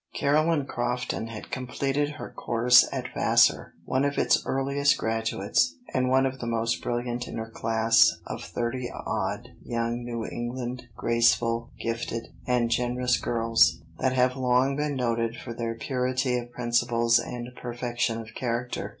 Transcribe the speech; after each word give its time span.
Caroline 0.15 0.65
Crofton 0.65 1.27
had 1.27 1.51
completed 1.51 2.13
her 2.13 2.31
course 2.31 2.87
at 2.91 3.13
Vassar, 3.13 3.75
one 3.85 4.03
of 4.03 4.17
its 4.17 4.41
earliest 4.47 4.97
graduates, 4.97 5.75
and 5.93 6.09
one 6.09 6.25
of 6.25 6.39
the 6.39 6.47
most 6.47 6.81
brilliant 6.81 7.27
in 7.27 7.37
her 7.37 7.51
class 7.51 8.09
of 8.25 8.43
thirty 8.43 8.89
odd 8.91 9.49
young 9.63 10.03
New 10.03 10.25
England, 10.25 10.87
graceful, 10.97 11.69
gifted, 11.79 12.29
and 12.47 12.71
generous 12.71 13.17
girls, 13.19 13.83
that 13.99 14.13
have 14.13 14.35
long 14.35 14.75
been 14.75 14.95
noted 14.95 15.35
for 15.37 15.53
their 15.53 15.75
purity 15.75 16.35
of 16.35 16.51
principles 16.51 17.19
and 17.19 17.49
perfection 17.55 18.19
of 18.19 18.33
character. 18.33 18.89